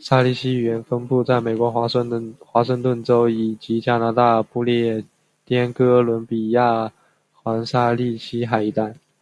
[0.00, 2.10] 萨利希语言分布在美国华盛
[2.82, 5.04] 顿州以及加拿大不列
[5.44, 6.92] 颠哥伦比亚
[7.32, 8.96] 环萨利希海一带。